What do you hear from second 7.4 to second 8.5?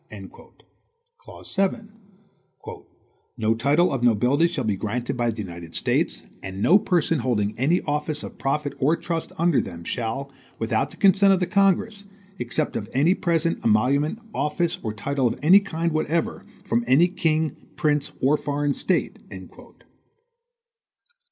any office of